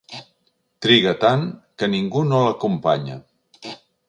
[0.85, 1.45] Triga tant
[1.81, 3.23] que ningú no l'acompanya.